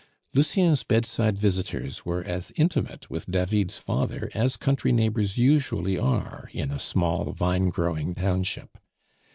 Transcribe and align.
Lucien's 0.33 0.81
bedside 0.81 1.37
visitors 1.37 2.03
were 2.03 2.23
as 2.23 2.51
intimate 2.55 3.07
with 3.11 3.29
David's 3.29 3.77
father 3.77 4.31
as 4.33 4.57
country 4.57 4.91
neighbors 4.91 5.37
usually 5.37 5.95
are 5.95 6.49
in 6.53 6.71
a 6.71 6.79
small 6.79 7.31
vine 7.33 7.69
growing 7.69 8.15
township. 8.15 8.79